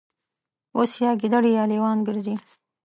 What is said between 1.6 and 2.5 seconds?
لېوان ګرځي